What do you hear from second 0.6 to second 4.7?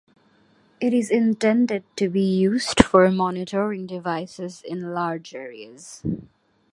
It is intended to be used for monitoring devices